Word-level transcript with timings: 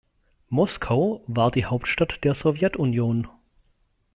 Moskau 0.49 1.23
war 1.27 1.51
die 1.51 1.65
Hauptstadt 1.65 2.21
der 2.23 2.33
Sowjetunion. 2.33 3.27